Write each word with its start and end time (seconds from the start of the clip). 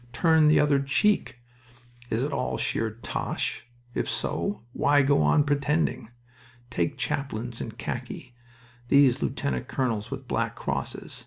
'Turn 0.13 0.47
the 0.47 0.59
other 0.59 0.79
cheek.'... 0.79 1.37
Is 2.09 2.23
it 2.23 2.31
all 2.33 2.57
sheer 2.57 2.97
tosh? 3.03 3.67
If 3.93 4.09
so, 4.09 4.63
why 4.73 5.03
go 5.03 5.21
on 5.21 5.43
pretending?... 5.43 6.09
Take 6.71 6.97
chaplains 6.97 7.61
in 7.61 7.73
khaki 7.73 8.33
these 8.87 9.21
lieutenant 9.21 9.67
colonels 9.67 10.09
with 10.09 10.27
black 10.27 10.55
crosses. 10.55 11.19